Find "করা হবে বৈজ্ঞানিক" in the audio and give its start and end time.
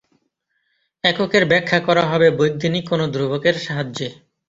1.79-2.83